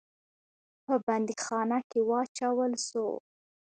په 0.85 0.93
بندیخانه 1.05 1.79
کې 1.89 1.99
واچول 2.09 2.71
سو. 2.87 3.05